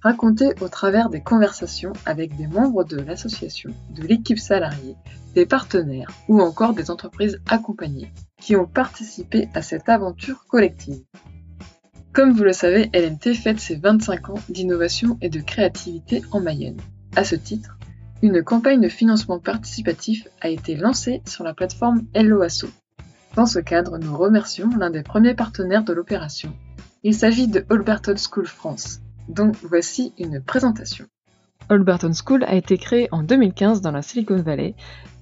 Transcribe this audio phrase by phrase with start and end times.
[0.00, 4.96] raconté au travers des conversations avec des membres de l'association, de l'équipe salariée,
[5.34, 11.02] des partenaires ou encore des entreprises accompagnées qui ont participé à cette aventure collective.
[12.12, 16.80] Comme vous le savez, LMT fête ses 25 ans d'innovation et de créativité en Mayenne.
[17.14, 17.78] À ce titre,
[18.22, 22.68] une campagne de financement participatif a été lancée sur la plateforme LOASO.
[23.36, 26.52] Dans ce cadre, nous remercions l'un des premiers partenaires de l'opération.
[27.04, 31.06] Il s'agit de Holberton School France, dont voici une présentation.
[31.70, 34.74] Holberton School a été créée en 2015 dans la Silicon Valley.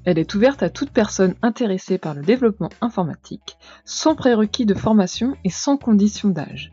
[0.04, 5.36] Elle est ouverte à toute personne intéressée par le développement informatique, sans prérequis de formation
[5.44, 6.72] et sans condition d'âge.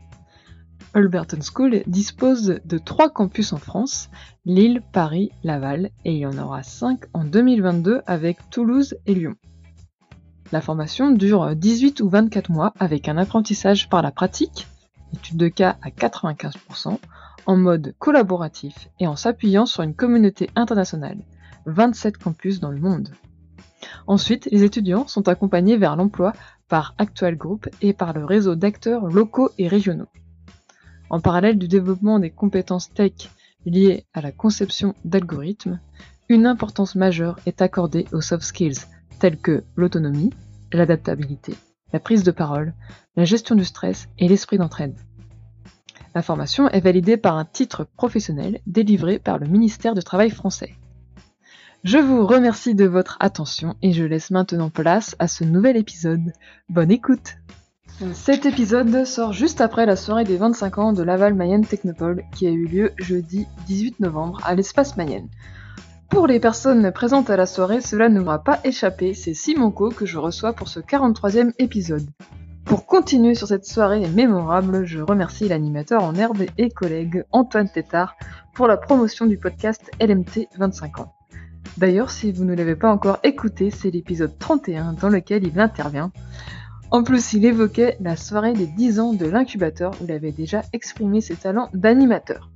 [0.95, 4.09] Holberton School dispose de trois campus en France,
[4.45, 9.35] Lille, Paris, Laval, et il y en aura cinq en 2022 avec Toulouse et Lyon.
[10.51, 14.67] La formation dure 18 ou 24 mois avec un apprentissage par la pratique,
[15.15, 16.99] étude de cas à 95%,
[17.45, 21.19] en mode collaboratif et en s'appuyant sur une communauté internationale,
[21.65, 23.09] 27 campus dans le monde.
[24.07, 26.33] Ensuite, les étudiants sont accompagnés vers l'emploi
[26.69, 30.07] par Actual Group et par le réseau d'acteurs locaux et régionaux.
[31.09, 33.29] En parallèle du développement des compétences tech
[33.65, 35.79] liées à la conception d'algorithmes,
[36.29, 38.87] une importance majeure est accordée aux soft skills
[39.19, 40.33] tels que l'autonomie,
[40.71, 41.53] l'adaptabilité,
[41.91, 42.73] la prise de parole,
[43.15, 44.95] la gestion du stress et l'esprit d'entraide.
[46.15, 50.75] La formation est validée par un titre professionnel délivré par le ministère du Travail français.
[51.83, 56.31] Je vous remercie de votre attention et je laisse maintenant place à ce nouvel épisode.
[56.69, 57.37] Bonne écoute
[58.13, 62.47] Cet épisode sort juste après la soirée des 25 ans de Laval Mayenne Technopole qui
[62.47, 65.29] a eu lieu jeudi 18 novembre à l'espace Mayenne.
[66.09, 69.89] Pour les personnes présentes à la soirée, cela ne m'aura pas échappé, c'est Simon Co
[69.89, 72.07] que je reçois pour ce 43e épisode.
[72.65, 78.15] Pour continuer sur cette soirée mémorable, je remercie l'animateur en herbe et collègue Antoine Tétard
[78.53, 81.13] pour la promotion du podcast LMT 25 ans.
[81.77, 86.11] D'ailleurs, si vous ne l'avez pas encore écouté, c'est l'épisode 31 dans lequel il intervient.
[86.89, 90.61] En plus, il évoquait la soirée des 10 ans de l'incubateur où il avait déjà
[90.71, 92.49] exprimé ses talents d'animateur.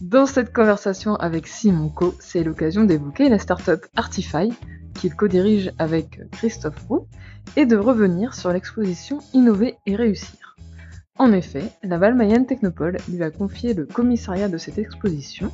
[0.00, 4.50] Dans cette conversation avec Simon Co, c'est l'occasion d'évoquer la startup Artify,
[4.94, 7.06] qu'il co-dirige avec Christophe Roux,
[7.56, 10.56] et de revenir sur l'exposition Innover et réussir.
[11.18, 15.50] En effet, la Mayenne Technopole lui a confié le commissariat de cette exposition,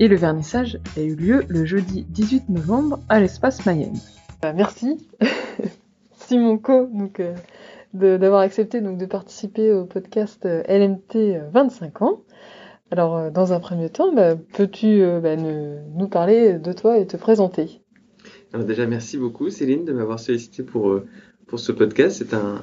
[0.00, 3.98] et le vernissage a eu lieu le jeudi 18 novembre à l'espace Mayenne.
[4.42, 5.08] Bah, merci
[6.16, 6.90] Simon Co
[7.20, 7.34] euh,
[7.92, 12.20] d'avoir accepté de participer au podcast euh, LMT 25 euh, ans.
[12.90, 17.83] Alors, dans un premier temps, bah, peux-tu bah, nous parler de toi et te présenter?
[18.54, 21.04] Alors déjà, merci beaucoup Céline de m'avoir sollicité pour, euh,
[21.48, 22.18] pour ce podcast.
[22.18, 22.60] C'est un,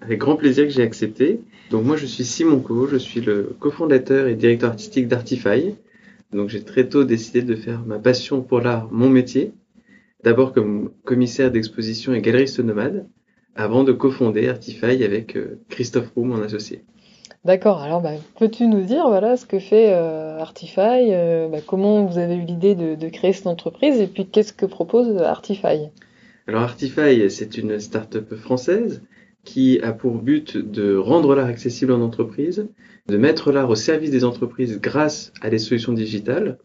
[0.00, 1.38] avec grand plaisir que j'ai accepté.
[1.70, 5.74] Donc moi, je suis Simon Co, je suis le cofondateur et directeur artistique d'Artify.
[6.32, 9.52] Donc j'ai très tôt décidé de faire ma passion pour l'art mon métier.
[10.22, 13.06] D'abord comme commissaire d'exposition et galeriste nomade,
[13.54, 16.84] avant de cofonder Artify avec euh, Christophe Roux, mon associé.
[17.44, 22.06] D'accord, alors bah, peux-tu nous dire voilà, ce que fait euh, Artify, euh, bah, comment
[22.06, 25.90] vous avez eu l'idée de, créer cette entreprise et puis qu'est-ce que propose Artify?
[26.46, 29.02] Alors Artify, c'est une start-up française
[29.44, 32.66] qui a pour but de rendre l'art accessible en entreprise,
[33.08, 36.56] de mettre l'art au service des entreprises grâce à des solutions digitales.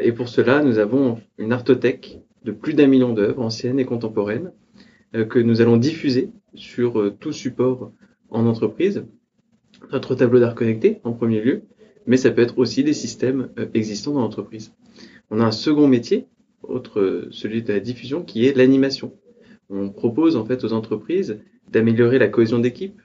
[0.00, 4.50] Et pour cela, nous avons une artothèque de plus d'un million d'œuvres anciennes et contemporaines
[5.14, 7.92] euh, que nous allons diffuser sur tout support
[8.30, 9.04] en entreprise
[9.92, 11.62] notre tableau d'art connecté en premier lieu,
[12.06, 14.72] mais ça peut être aussi des systèmes euh, existants dans l'entreprise.
[15.30, 16.26] On a un second métier,
[16.62, 19.12] autre celui de la diffusion, qui est l'animation.
[19.70, 21.38] On propose en fait aux entreprises
[21.70, 23.00] d'améliorer la cohésion d'équipe,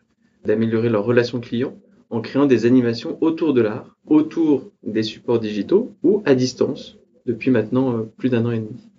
[0.45, 1.77] d'améliorer leurs relations clients
[2.09, 7.51] en créant des animations autour de l'art, autour des supports digitaux ou à distance depuis
[7.51, 8.89] maintenant euh, plus d'un an et demi.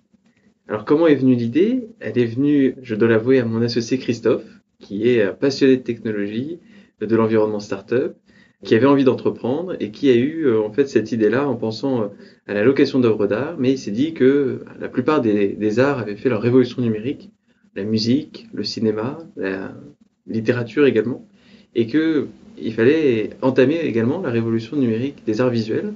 [0.67, 1.87] Alors comment est venue l'idée?
[1.99, 4.45] Elle est venue, je dois l'avouer, à mon associé Christophe,
[4.79, 6.59] qui est passionné de technologie,
[7.01, 8.15] de l'environnement startup,
[8.63, 12.01] qui avait envie d'entreprendre et qui a eu euh, en fait cette idée-là en pensant
[12.01, 12.07] euh,
[12.47, 16.15] à la location d'œuvres d'art, mais il s'est dit que la plupart des, arts avaient
[16.15, 17.31] fait leur révolution numérique,
[17.75, 19.73] la musique, le cinéma, la
[20.27, 21.27] littérature également,
[21.75, 22.27] et que
[22.57, 25.93] il fallait entamer également la révolution numérique des arts visuels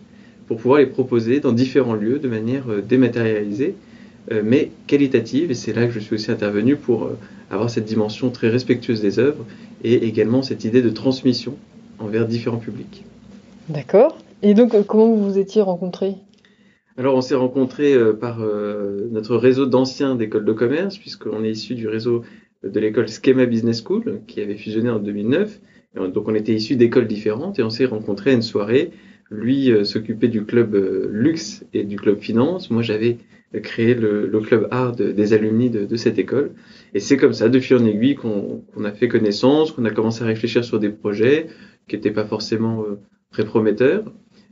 [0.48, 3.76] pour pouvoir les proposer dans différents lieux de manière dématérialisée,
[4.44, 5.52] mais qualitative.
[5.52, 7.12] Et c'est là que je suis aussi intervenu pour
[7.50, 9.46] avoir cette dimension très respectueuse des œuvres
[9.84, 11.58] et également cette idée de transmission
[12.00, 13.04] envers différents publics.
[13.70, 14.18] D'accord.
[14.42, 16.16] Et donc, comment vous vous étiez rencontrés?
[17.00, 21.52] Alors on s'est rencontrés euh, par euh, notre réseau d'anciens d'écoles de commerce, puisqu'on est
[21.52, 22.24] issu du réseau
[22.62, 25.62] de l'école Schema Business School, qui avait fusionné en 2009.
[26.14, 28.92] donc on était issus d'écoles différentes et on s'est rencontrés à une soirée.
[29.32, 30.76] Lui euh, s'occupait du club
[31.10, 32.70] luxe et du club finance.
[32.70, 33.18] Moi j'avais
[33.64, 36.52] créé le, club art des alumni de, cette école.
[36.94, 40.24] Et c'est comme ça, de fil en aiguille, qu'on a fait connaissance, qu'on a commencé
[40.24, 41.48] à réfléchir sur des projets
[41.88, 42.84] qui n'étaient pas forcément
[43.32, 44.04] très prometteurs.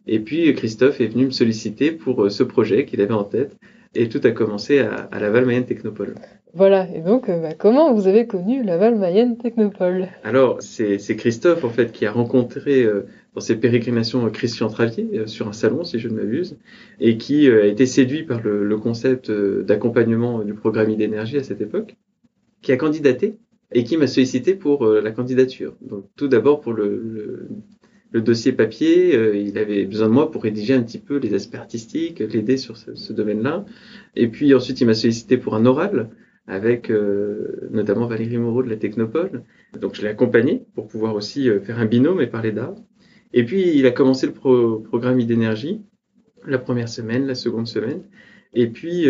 [0.07, 3.55] Et puis Christophe est venu me solliciter pour euh, ce projet qu'il avait en tête.
[3.95, 6.15] Et tout a commencé à, Laval Mayenne Technopole.
[6.53, 10.07] Voilà, et donc euh, bah, comment vous avez connu Laval Mayenne Technopole?
[10.23, 13.05] Alors, c'est Christophe en fait qui a rencontré euh,
[13.37, 16.57] dans ses pérégrinations Christian Travier sur un salon, si je ne m'abuse,
[16.99, 21.95] et qui a été séduit par le, concept d'accompagnement du programme d'énergie à cette époque,
[22.63, 23.35] qui a candidaté
[23.71, 25.75] et qui m'a sollicité pour la candidature.
[25.81, 27.47] Donc tout d'abord pour le,
[28.11, 31.33] le dossier papier, euh, il avait besoin de moi pour rédiger un petit peu les
[31.33, 33.65] aspects artistiques, l'aider sur ce, domaine-là.
[34.15, 36.09] Et puis ensuite, il m'a sollicité pour un oral
[36.47, 39.43] avec euh, notamment Valérie Moreau de la Technopole.
[39.79, 42.75] Donc je l'ai accompagné pour pouvoir aussi euh, faire un binôme et parler d'art.
[43.33, 45.81] Et puis il a commencé le programme d'énergie
[46.45, 48.03] la première semaine, la seconde semaine.
[48.53, 49.07] Et puis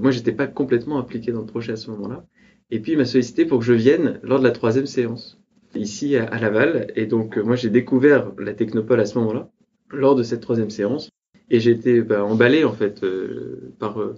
[0.00, 2.24] moi j'étais pas complètement impliqué dans le projet à ce moment-là.
[2.70, 5.40] Et puis il m'a sollicité pour que je vienne lors de la troisième séance
[5.76, 6.88] ici à, Laval.
[6.96, 9.50] Et donc, euh, moi, j'ai découvert la Technopole à ce moment-là,
[9.90, 11.10] lors de cette troisième séance.
[11.50, 14.14] Et j'ai été bah, emballé, en fait, euh, par, euh,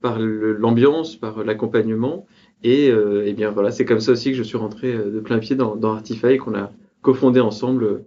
[0.00, 2.26] par l'ambiance, par l'accompagnement.
[2.64, 5.54] Et, et, bien voilà, c'est comme ça aussi que je suis rentré de plein pied
[5.54, 6.72] dans, dans Artify, qu'on a
[7.02, 8.02] cofondé ensemble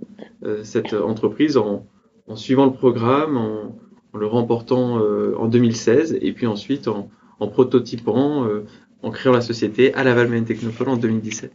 [0.63, 1.85] cette entreprise en,
[2.27, 3.75] en, suivant le programme, en,
[4.13, 4.99] en le remportant
[5.38, 7.09] en 2016, et puis ensuite en,
[7.39, 8.45] en prototypant,
[9.03, 11.51] en créant la société à Laval Main Technopole en 2017.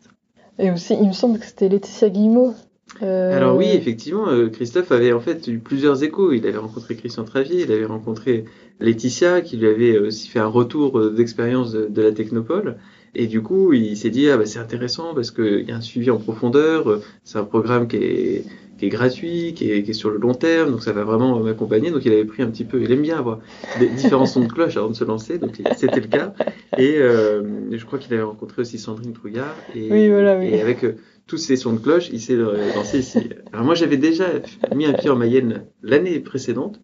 [0.58, 2.54] Et aussi, il me semble que c'était Laetitia Guillemot.
[3.02, 6.32] Euh, Alors oui, effectivement, euh, Christophe avait en fait eu plusieurs échos.
[6.32, 8.44] Il avait rencontré Christian Travier, il avait rencontré
[8.80, 12.78] Laetitia, qui lui avait aussi fait un retour euh, d'expérience de, la Technopole.
[13.18, 15.80] Et du coup, il s'est dit, ah bah, c'est intéressant parce qu'il y a un
[15.80, 18.44] suivi en profondeur, c'est un programme qui est,
[18.78, 21.40] qui est gratuit, qui est, qui est, sur le long terme, donc ça va vraiment
[21.40, 21.90] m'accompagner.
[21.90, 23.38] Donc il avait pris un petit peu, il aime bien avoir
[23.80, 26.34] des différents sons de cloche avant de se lancer, donc c'était le cas.
[26.76, 27.42] Et euh,
[27.72, 29.56] je crois qu'il avait rencontré aussi Sandrine Trouillard.
[29.74, 30.48] Et, oui, voilà, oui.
[30.48, 30.96] et avec euh,
[31.26, 33.30] tous ces sons de cloche, il s'est lancé ici.
[33.54, 34.26] Alors moi j'avais déjà
[34.74, 36.80] mis un pied en Mayenne l'année précédente,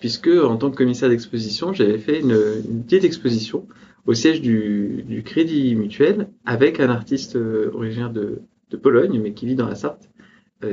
[0.00, 2.36] puisque en tant que commissaire d'exposition, j'avais fait une,
[2.68, 3.66] une, petite exposition
[4.08, 8.40] au siège du, du Crédit Mutuel avec un artiste euh, originaire de,
[8.70, 10.08] de Pologne, mais qui vit dans la Sarthe.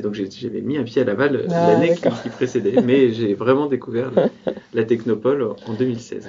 [0.01, 4.11] Donc j'avais mis un pied à Laval ah, l'année qui, précédait, mais j'ai vraiment découvert
[4.73, 6.27] la, Technopole en 2016.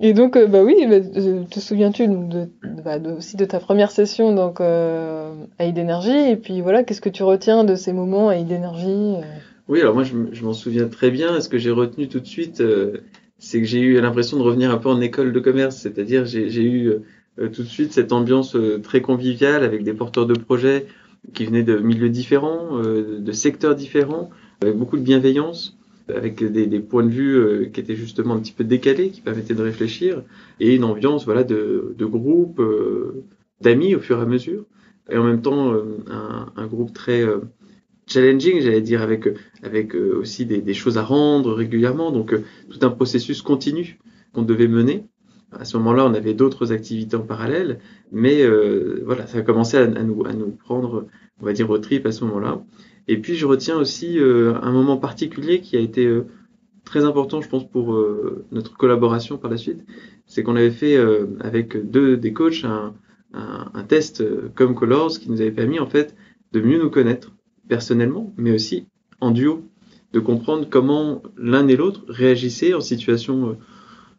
[0.00, 2.48] Et donc, euh, bah oui, bah, te souviens-tu de,
[2.84, 7.00] bah, de, aussi de ta première session donc, euh, à Idénergie Et puis voilà, qu'est-ce
[7.00, 9.22] que tu retiens de ces moments à Idénergie euh?
[9.68, 11.40] Oui, alors moi je, je m'en souviens très bien.
[11.40, 12.60] Ce que j'ai retenu tout de suite,
[13.40, 16.62] c'est que j'ai eu l'impression de revenir un peu en école de commerce, c'est-à-dire j'ai
[16.62, 16.92] eu
[17.36, 20.86] tout de suite cette ambiance très conviviale avec des porteurs de projets
[21.34, 24.30] qui venaient de milieux différents, euh, de secteurs différents,
[24.62, 25.76] avec beaucoup de bienveillance,
[26.08, 29.20] avec des, des points de vue euh, qui étaient justement un petit peu décalés, qui
[29.20, 30.22] permettaient de réfléchir,
[30.58, 33.24] et une ambiance voilà de, de groupe, euh,
[33.60, 34.64] d'amis au fur et à mesure,
[35.10, 35.74] et en même temps
[36.08, 37.24] un, un, groupe très
[38.10, 39.28] challenging, j'allais dire, avec
[39.62, 42.34] avec aussi des, des, choses à rendre régulièrement, donc
[42.70, 43.98] tout un processus continu
[44.32, 45.04] qu'on devait mener.
[45.52, 47.80] À ce moment-là, on avait d'autres activités en parallèle,
[48.12, 51.06] mais euh, voilà, ça a commencé à, nous, à nous prendre,
[51.40, 52.62] on va dire, au trip à ce moment-là.
[53.08, 56.26] Et puis, je retiens aussi euh, un moment particulier qui a été euh,
[56.84, 57.96] très important, je pense, pour
[58.52, 59.84] notre collaboration par la suite.
[60.26, 60.96] C'est qu'on avait fait
[61.40, 62.94] avec deux des coachs un,
[63.32, 64.24] un, un test
[64.54, 66.16] comme Colors qui nous avait permis, en fait,
[66.52, 67.32] de mieux nous connaître
[67.70, 68.86] personnellement, mais aussi
[69.20, 69.64] en duo,
[70.12, 73.56] de comprendre comment l'un et l'autre réagissaient en situation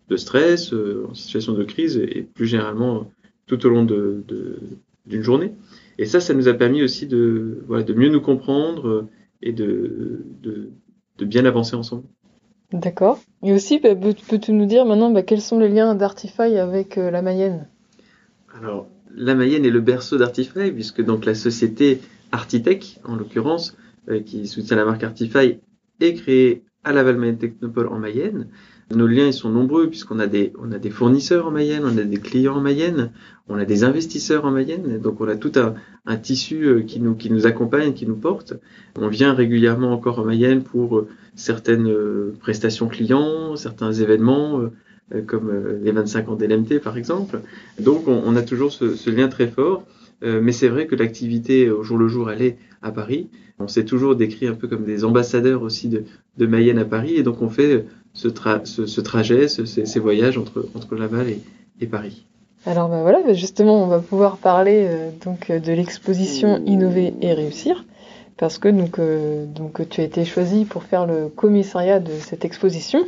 [0.10, 3.12] de stress, euh, en situation de crise et plus généralement
[3.46, 5.52] tout au long d'une de, journée.
[5.98, 9.10] Et ça, ça nous a permis aussi de, voilà, de mieux nous comprendre euh,
[9.42, 10.70] et de, de,
[11.18, 12.04] de bien avancer ensemble.
[12.72, 13.20] D'accord.
[13.44, 17.12] Et aussi, bah, peux-tu nous dire maintenant bah, quels sont les liens d'Artify avec euh,
[17.12, 17.68] la Mayenne?
[18.58, 22.00] Alors, la Mayenne est le berceau d'Artify, puisque donc la société
[22.32, 23.78] Artitech, en l'occurrence,
[24.26, 25.60] qui soutient la marque Artify,
[26.00, 28.48] est créée à Laval Mayenne Technopole en Mayenne.
[28.94, 31.98] Nos liens ils sont nombreux puisqu'on a des on a des fournisseurs en Mayenne, on
[31.98, 33.12] a des clients en Mayenne,
[33.48, 37.00] on a des investisseurs en Mayenne, donc on a tout un, un tissu euh, qui
[37.00, 38.54] nous qui nous accompagne, qui nous porte.
[38.96, 44.70] On vient régulièrement encore en Mayenne pour euh, certaines euh, prestations clients, certains événements
[45.28, 45.52] comme
[45.84, 47.42] les 25 ans d'LMT par exemple.
[47.80, 49.84] Donc on, on a toujours ce, ce, lien très fort.
[50.22, 53.30] Mais c'est vrai que l'activité au jour le jour elle est à Paris.
[53.60, 56.04] On s'est toujours décrit un peu comme des ambassadeurs aussi de,
[56.38, 58.30] de Mayenne à Paris et donc on fait ce,
[58.66, 61.40] ce, trajet, ces, voyages entre, entre Laval et,
[61.80, 62.26] et Paris.
[62.66, 67.14] Alors ben voilà, bah, justement, on va pouvoir parler euh, donc euh, de l'exposition Innover
[67.22, 67.86] et réussir,
[68.38, 72.46] parce que donc, euh, donc tu as été choisi pour faire le commissariat de cette
[72.46, 73.04] exposition.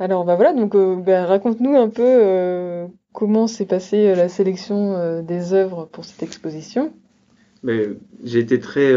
[0.00, 5.88] Alors ben voilà, donc ben, raconte-nous un peu comment s'est passée la sélection des œuvres
[5.90, 6.92] pour cette exposition?
[7.64, 8.94] J'ai été très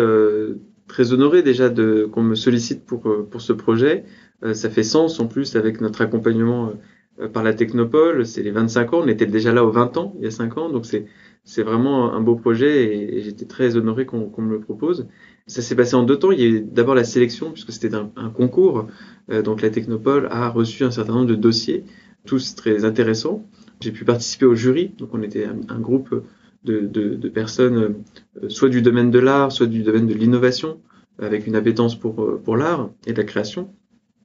[0.87, 4.03] très honoré déjà qu'on me sollicite pour pour ce projet.
[4.43, 6.71] Euh, ça fait sens en plus avec notre accompagnement
[7.19, 8.25] euh, par la Technopole.
[8.25, 9.01] C'est les 25 ans.
[9.03, 10.69] On était déjà là aux 20 ans, il y a 5 ans.
[10.69, 15.07] Donc c'est vraiment un beau projet et, j'étais très honoré qu'on me le propose.
[15.47, 16.31] Ça s'est passé en deux temps.
[16.31, 18.87] Il y a eu d'abord la sélection puisque c'était un, concours.
[19.31, 21.83] Euh, donc la Technopole a reçu un certain nombre de dossiers,
[22.25, 23.45] tous très intéressants.
[23.81, 24.91] J'ai pu participer au jury.
[24.97, 26.23] Donc on était un, groupe
[26.63, 28.03] de, de, de, personnes,
[28.47, 30.79] soit du domaine de l'art, soit du domaine de l'innovation,
[31.19, 33.73] avec une appétence pour, pour l'art et la création.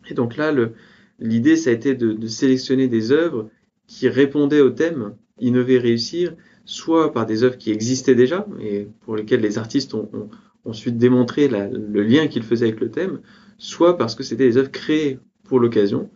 [0.09, 0.53] Et donc là,
[1.19, 3.49] l'idée, ça a été de, de, sélectionner des œuvres
[3.87, 6.35] qui répondaient au thème innover, réussir,
[6.65, 10.29] soit par des œuvres qui existaient déjà et pour lesquelles les artistes ont, ont
[10.65, 13.21] ensuite démontré la, le lien qu'ils faisaient avec le thème,
[13.59, 16.11] soit parce que c'était des œuvres créées pour l'occasion,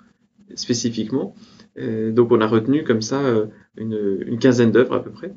[0.54, 1.34] spécifiquement.
[1.78, 5.34] Euh, donc on a retenu comme ça euh, une, quinzaine d'œuvres à peu près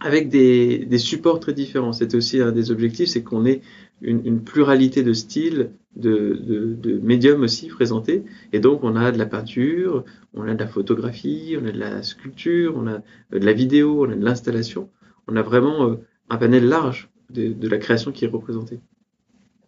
[0.00, 1.92] avec des, supports très différents.
[1.92, 3.60] C'était aussi un des objectifs, c'est qu'on ait
[4.00, 8.24] une, pluralité de styles, de, médiums aussi présentés.
[8.54, 11.78] Et donc, on a de la peinture, on a de la photographie, on a de
[11.78, 14.88] la sculpture, on a de la vidéo, on a de l'installation.
[15.28, 15.96] On a vraiment euh,
[16.30, 18.80] un panel large de, de, la création qui est représenté.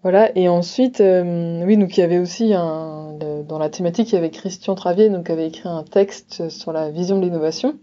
[0.03, 3.17] Voilà, et ensuite, euh, oui, donc il y avait aussi un,
[3.47, 6.91] dans la thématique, il y avait Christian Travier, donc avait écrit un texte sur la
[6.91, 7.79] vision de l'innovation.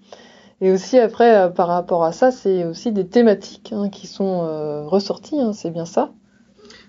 [0.60, 4.44] Et aussi après, euh, par rapport à ça, c'est aussi des thématiques hein, qui sont
[4.44, 6.14] euh, ressorties, hein, c'est bien ça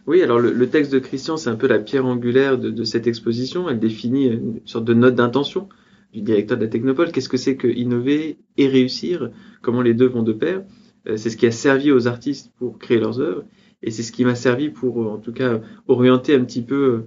[0.09, 3.07] Oui, alors le, texte de Christian, c'est un peu la pierre angulaire de, de, cette
[3.07, 3.69] exposition.
[3.69, 5.69] Elle définit une sorte de note d'intention
[6.13, 7.13] du directeur de la Technopole.
[7.13, 9.31] Qu'est-ce que c'est que innover et réussir?
[9.63, 10.65] Comment les deux vont de pair?
[11.07, 13.45] C'est ce qui a servi aux artistes pour créer leurs œuvres.
[13.83, 17.05] Et c'est ce qui m'a servi pour, en tout cas, orienter un petit peu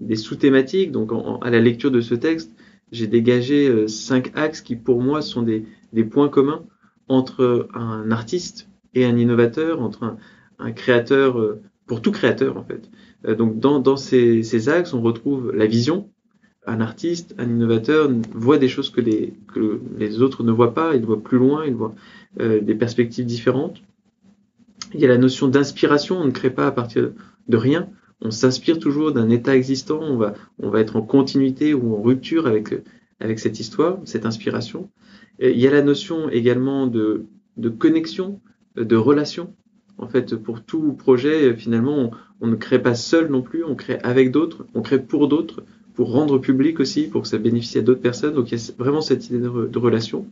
[0.00, 0.92] des sous-thématiques.
[0.92, 2.52] Donc, en, à la lecture de ce texte,
[2.92, 6.64] j'ai dégagé cinq axes qui, pour moi, sont des, des points communs
[7.08, 10.16] entre un artiste et un innovateur, entre un,
[10.58, 12.90] un créateur, euh, pour tout créateur en fait.
[13.26, 16.10] Euh, donc dans, dans ces, ces, axes, on retrouve la vision.
[16.66, 20.96] Un artiste, un innovateur voit des choses que les, que les autres ne voient pas,
[20.96, 21.94] il voit plus loin, il voit
[22.40, 23.82] euh, des perspectives différentes.
[24.96, 27.10] Il y a la notion d'inspiration, on ne crée pas à partir
[27.48, 27.90] de rien,
[28.22, 32.70] on s'inspire toujours d'un état existant, on va, être en continuité ou en rupture avec,
[33.38, 34.88] cette histoire, cette inspiration.
[35.38, 37.26] Il y a la notion également de,
[37.78, 38.40] connexion,
[38.74, 39.54] de relation.
[39.98, 42.10] En fait, pour tout projet, finalement,
[42.40, 45.62] on, ne crée pas seul non plus, on crée avec d'autres, on crée pour d'autres,
[45.92, 48.32] pour rendre public aussi, pour que ça bénéficie à d'autres personnes.
[48.32, 50.26] Donc il y a vraiment cette idée de, relation.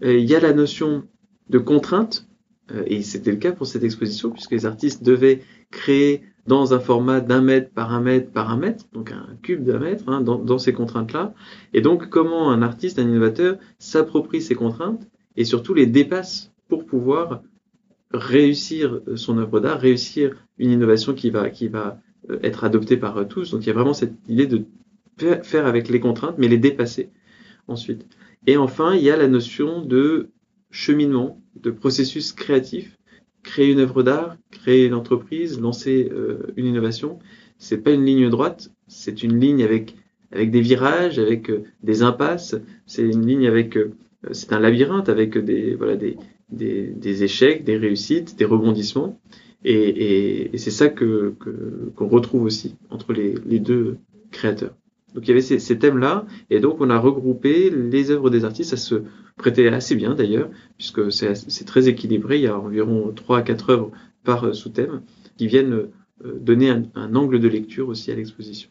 [0.00, 1.04] Il y a la notion
[1.50, 2.26] de contrainte,
[2.86, 7.20] et c'était le cas pour cette exposition, puisque les artistes devaient créer dans un format
[7.20, 10.38] d'un mètre par un mètre par un mètre, donc un cube d'un mètre, hein, dans,
[10.38, 11.34] dans, ces contraintes-là.
[11.72, 16.84] Et donc, comment un artiste, un innovateur s'approprie ces contraintes et surtout les dépasse pour
[16.84, 17.42] pouvoir
[18.12, 22.00] réussir son œuvre d'art, réussir une innovation qui va, qui va
[22.30, 23.50] euh, être adoptée par euh, tous.
[23.52, 24.64] Donc, il y a vraiment cette idée de
[25.42, 27.10] faire avec les contraintes, mais les dépasser
[27.68, 28.06] ensuite.
[28.46, 30.30] Et enfin, il y a la notion de
[30.70, 32.96] cheminement, de processus créatif
[33.42, 37.18] créer une œuvre d'art, créer une entreprise, lancer euh, une innovation,
[37.58, 39.94] c'est pas une ligne droite, c'est une ligne avec
[40.30, 42.54] avec des virages, avec euh, des impasses,
[42.86, 43.92] c'est une ligne avec euh,
[44.30, 46.16] c'est un labyrinthe avec des voilà des,
[46.50, 49.20] des, des, échecs, des réussites, des rebondissements.
[49.64, 51.34] Et, et, et c'est ça que
[51.94, 53.98] qu'on retrouve aussi entre les, les deux
[54.30, 54.74] créateurs.
[55.14, 58.44] Donc il y avait ces, ces thèmes-là, et donc on a regroupé les œuvres des
[58.44, 58.70] artistes.
[58.70, 59.02] Ça se
[59.36, 62.36] prêtait assez bien d'ailleurs, puisque c'est très équilibré.
[62.36, 63.90] Il y a environ 3 à 4 œuvres
[64.24, 65.02] par euh, sous-thème
[65.36, 65.88] qui viennent euh,
[66.40, 68.70] donner un, un, angle de lecture aussi à l'exposition.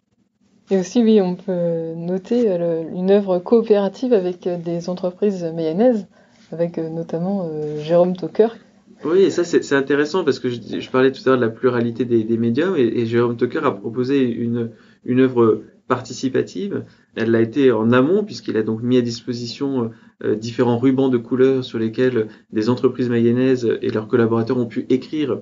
[0.70, 6.08] Et aussi, oui, on peut noter euh, une œuvre coopérative avec des entreprises mayonnaises,
[6.52, 8.58] avec notamment Jérôme Toker.
[9.04, 11.50] Oui, et ça c'est intéressant parce que je, je, parlais tout à l'heure de la
[11.50, 14.70] pluralité des, des médiums et, et Jérôme Toker a proposé une,
[15.06, 16.86] une œuvre participative.
[17.16, 19.92] Elle l'a été en amont puisqu'il a donc mis à disposition
[20.38, 25.42] différents rubans de couleurs sur lesquels des entreprises mayonnaises et leurs collaborateurs ont pu écrire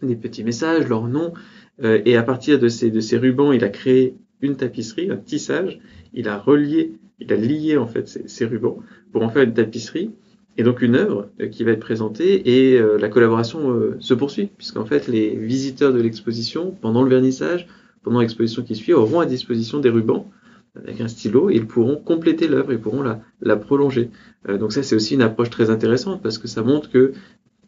[0.00, 1.34] des petits messages, leur nom.
[1.82, 5.78] et à partir de ces, rubans, il a créé une tapisserie, un tissage.
[6.14, 8.78] Il a relié, il a lié en fait ces, rubans
[9.12, 10.10] pour en faire une tapisserie
[10.56, 14.14] et donc une œuvre euh, qui va être présentée et euh, la collaboration euh, se
[14.14, 17.66] poursuit puisqu'en fait les visiteurs de l'exposition pendant le vernissage,
[18.02, 20.30] pendant l'exposition qui suit auront à disposition des rubans
[20.76, 24.10] avec un stylo et ils pourront compléter l'œuvre, ils pourront la, prolonger.
[24.48, 27.12] donc ça c'est aussi une approche très intéressante parce que ça montre que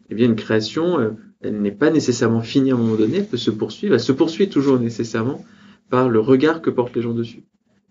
[0.08, 3.36] eh bien une création elle n'est pas nécessairement finie à un moment donné, elle peut
[3.36, 5.44] se poursuivre, elle se poursuit toujours nécessairement
[5.90, 7.44] par le regard que portent les gens dessus.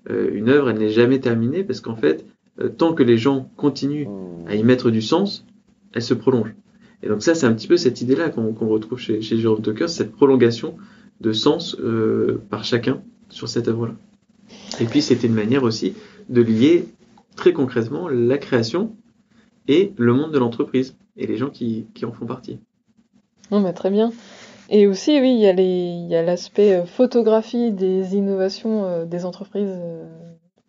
[0.10, 2.26] une œuvre elle n'est jamais terminée parce qu'en fait
[2.60, 4.08] euh, tant que les gens continuent
[4.48, 5.46] à y mettre du sens,
[5.94, 6.54] elle se prolonge.
[7.02, 9.88] Et donc ça, c'est un petit peu cette idée-là qu'on retrouve chez, chez Jérôme Tucker,
[9.88, 10.78] cette prolongation
[11.22, 13.94] de sens euh, par chacun sur cette œuvre-là.
[14.80, 15.96] Et puis c'était une manière aussi
[16.30, 16.86] de lier
[17.36, 18.96] très concrètement la création
[19.68, 22.60] et le monde de l'entreprise et les gens qui, en font partie.
[23.52, 24.12] Non, mais très bien.
[24.70, 29.78] Et aussi, oui, il y a l'aspect euh, photographie des innovations des entreprises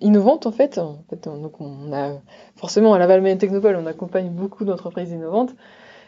[0.01, 0.81] innovantes en fait.
[1.11, 2.21] Fait donc on a
[2.57, 5.55] forcément à la Valmaine Technopole, on accompagne beaucoup d'entreprises innovantes.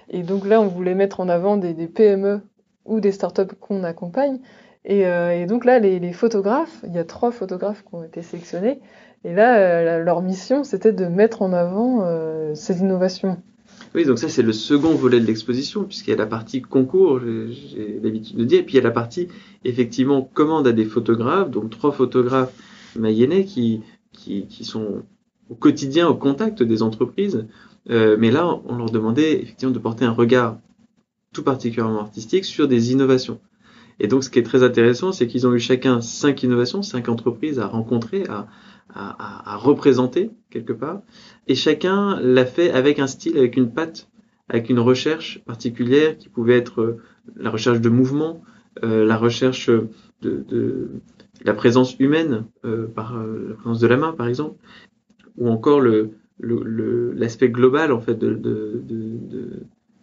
[0.09, 2.41] Et donc là, on voulait mettre en avant des, PME
[2.87, 4.39] ou des startups qu'on accompagne.
[4.87, 8.81] Et, euh, donc là, les, photographes, il y a trois photographes qui ont été sélectionnés.
[9.25, 13.43] Et là, euh, leur mission, c'était de mettre en avant euh, ces innovations.
[13.95, 17.21] Oui, donc ça, c'est le second volet de l'exposition, puisqu'il y a la partie concours,
[17.21, 19.29] j'ai l'habitude de dire, et puis il y a la partie,
[19.65, 22.53] effectivement, commande à des photographes, donc trois photographes
[22.95, 23.83] mayennais qui,
[24.63, 25.03] sont
[25.51, 27.47] au quotidien au contact des entreprises.
[27.89, 30.59] Mais là, on leur demandait effectivement de porter un regard
[31.33, 33.41] tout particulièrement artistique sur des innovations.
[33.99, 37.09] Et donc, ce qui est très intéressant, c'est qu'ils ont eu chacun cinq innovations, cinq
[37.09, 38.47] entreprises à rencontrer, à,
[38.95, 41.01] à, à représenter quelque part.
[41.47, 44.09] Et chacun l'a fait avec un style, avec une patte,
[44.49, 46.97] avec une recherche particulière qui pouvait être euh,
[47.37, 48.43] la recherche de mouvement,
[48.85, 49.91] euh, la recherche de,
[50.23, 50.91] de,
[51.45, 54.57] la présence humaine euh, par euh, la présence de la main par exemple,
[55.37, 59.63] ou encore le, l'aspect global en fait de, de, de,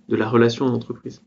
[0.10, 1.22] de, la relation en entreprise.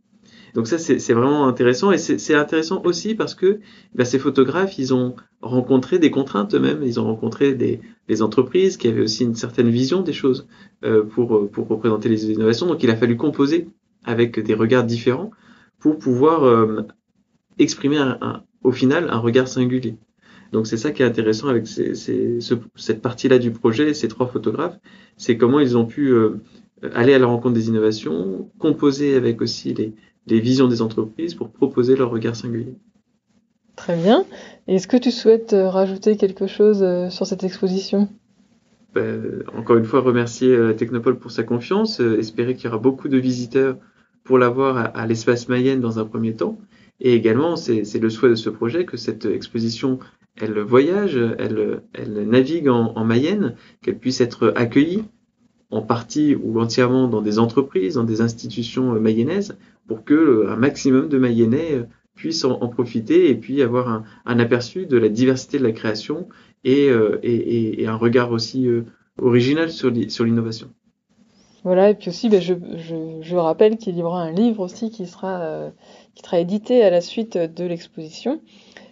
[0.54, 3.60] Donc ça c'est vraiment intéressant et c'est intéressant aussi parce que
[3.94, 8.78] bah, ces photographes ils ont rencontré des contraintes eux-mêmes, ils ont rencontré des, des, entreprises
[8.78, 10.48] qui avaient aussi une certaine vision des choses
[10.84, 12.66] euh, pour, pour représenter les innovations.
[12.66, 13.68] Donc il a fallu composer
[14.04, 15.30] avec des regards différents
[15.78, 16.82] pour pouvoir euh,
[17.58, 19.96] exprimer un, au final un regard singulier.
[20.52, 22.38] Donc c'est ça qui est intéressant avec ces, ces,
[22.76, 24.78] cette partie-là du projet, ces trois photographes,
[25.16, 26.40] c'est comment ils ont pu euh,
[26.94, 29.92] aller à la rencontre des innovations, composer avec aussi les,
[30.26, 32.74] les visions des entreprises pour proposer leur regard singulier.
[33.76, 34.24] Très bien.
[34.68, 38.08] Est-ce que tu souhaites euh, rajouter quelque chose euh, sur cette exposition?
[38.94, 43.18] Ben, Encore une fois, remercier Technopole pour sa confiance, espérer qu'il y aura beaucoup de
[43.18, 43.76] visiteurs
[44.24, 46.58] pour l'avoir à, à l'espace Mayenne dans un premier temps.
[47.00, 49.98] Et également, c'est le souhait de ce projet que cette exposition,
[50.40, 55.04] elle voyage, elle, elle navigue en, en Mayenne, qu'elle puisse être accueillie
[55.70, 61.08] en partie ou entièrement dans des entreprises, dans des institutions mayennaises, pour que un maximum
[61.08, 65.72] de Mayennais puissent en, profiter et puis avoir un, aperçu de la diversité de la
[65.72, 66.28] création
[66.64, 67.20] et, euh,
[67.86, 68.84] un regard aussi euh,
[69.20, 70.68] original sur l'innovation.
[71.66, 75.40] Voilà, et puis aussi, ben, je, rappelle qu'il y aura un livre aussi qui sera
[75.40, 75.70] euh,
[76.14, 78.40] qui sera édité à la suite de l'exposition.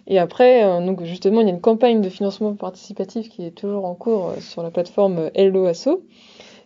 [0.07, 3.51] Et après, euh, donc justement, il y a une campagne de financement participatif qui est
[3.51, 6.01] toujours en cours euh, sur la plateforme Hello Asso.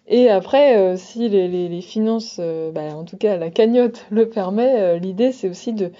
[0.10, 2.42] Et après, euh, si les, finances,
[2.74, 5.92] bah, en tout cas la cagnotte le permet, l'idée c'est aussi de,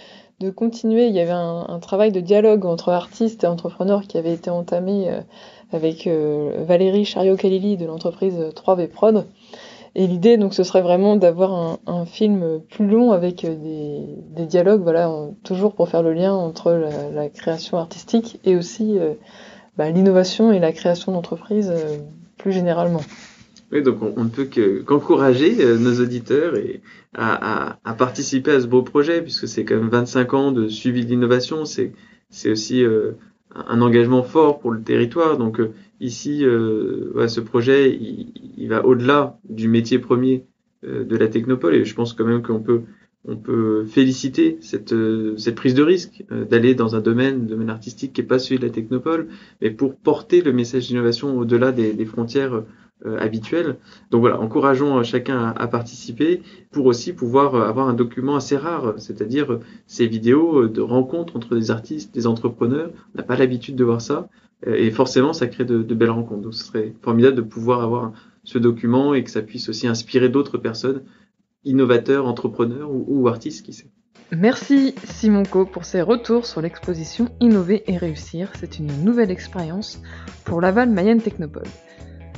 [0.56, 1.08] continuer.
[1.08, 5.10] Il y avait un, travail de dialogue entre artistes et entrepreneurs qui avait été entamé
[5.72, 9.26] avec Valérie Chariot-Kalili de l'entreprise 3V Prod
[9.96, 15.12] et l'idée, donc, ce serait vraiment d'avoir un, film plus long avec des, dialogues, voilà,
[15.44, 16.72] toujours pour faire le lien entre
[17.14, 19.14] la, création artistique et aussi euh,
[19.78, 21.98] bah, l'innovation et la création d'entreprise euh,
[22.38, 23.02] plus généralement.
[23.72, 24.48] Oui, donc on, ne peut
[24.86, 26.82] qu'encourager euh, nos auditeurs et
[27.14, 30.68] à, à, à, participer à ce beau projet, puisque c'est quand même 25 ans de
[30.68, 31.94] suivi de l'innovation, c'est
[32.50, 32.84] aussi
[33.56, 35.38] un engagement fort pour le territoire.
[35.38, 35.60] Donc
[36.02, 37.94] Ici, euh, ce projet,
[38.58, 40.46] il, va au-delà du métier premier
[40.86, 42.82] euh, de la technopole et je pense quand même qu'on peut
[43.26, 48.14] on peut féliciter cette, euh, cette prise de risque d'aller dans un domaine, domaine artistique
[48.14, 49.28] qui n'est pas celui de la technopole,
[49.62, 52.64] mais pour porter le message d'innovation au-delà des, des, frontières
[53.20, 53.78] habituels.
[54.12, 59.60] Donc voilà, encourageons chacun à, participer pour aussi pouvoir avoir un document assez rare, c'est-à-dire
[59.88, 62.92] ces vidéos de rencontres entre des artistes, des entrepreneurs.
[63.16, 64.28] On n'a pas l'habitude de voir ça.
[64.66, 66.42] Et forcément, ça crée de, belles rencontres.
[66.42, 68.12] Donc ce serait formidable de pouvoir avoir
[68.44, 71.04] ce document et que ça puisse aussi inspirer d'autres personnes,
[71.64, 73.90] innovateurs, entrepreneurs ou, ou artistes, qui sait.
[74.32, 78.52] Merci Simon Co pour ses retours sur l'exposition Innover et réussir.
[78.60, 80.02] C'est une nouvelle expérience
[80.46, 81.64] pour Laval Mayenne Technopole.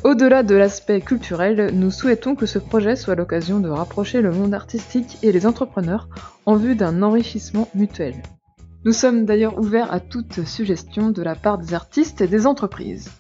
[0.03, 4.55] Au-delà de l'aspect culturel, nous souhaitons que ce projet soit l'occasion de rapprocher le monde
[4.55, 6.09] artistique et les entrepreneurs
[6.47, 8.15] en vue d'un enrichissement mutuel.
[8.83, 13.11] Nous sommes d'ailleurs ouverts à toute suggestion de la part des artistes et des entreprises.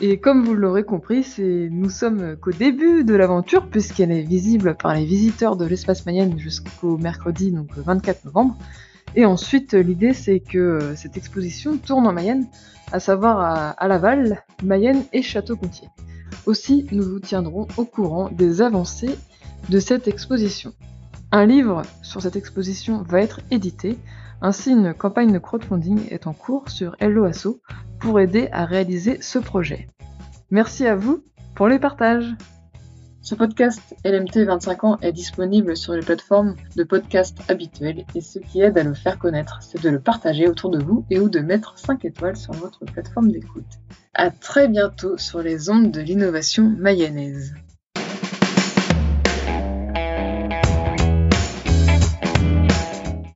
[0.00, 1.26] Et comme vous l'aurez compris,
[1.70, 6.38] nous sommes qu'au début de l'aventure puisqu'elle est visible par les visiteurs de l'espace Mayenne
[6.38, 8.56] jusqu'au mercredi, donc le 24 novembre.
[9.16, 12.46] Et ensuite, l'idée c'est que cette exposition tourne en Mayenne,
[12.92, 15.88] à savoir à, Laval, Mayenne et Château-Gontier.
[16.46, 19.16] Aussi, nous vous tiendrons au courant des avancées
[19.68, 20.72] de cette exposition.
[21.32, 23.98] Un livre sur cette exposition va être édité,
[24.42, 27.60] ainsi une campagne de crowdfunding est en cours sur Helloasso
[28.00, 29.86] pour aider à réaliser ce projet.
[30.50, 31.22] Merci à vous
[31.54, 32.34] pour les partages.
[33.22, 38.38] Ce podcast LMT 25 ans est disponible sur les plateformes de podcast habituelles et ce
[38.38, 41.28] qui aide à le faire connaître, c'est de le partager autour de vous et ou
[41.28, 43.78] de mettre 5 étoiles sur votre plateforme d'écoute.
[44.14, 47.54] À très bientôt sur les ondes de l'innovation mayonnaise.